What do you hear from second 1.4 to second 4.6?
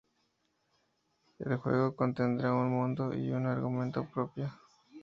juego contendrá un mundo y un argumento propio.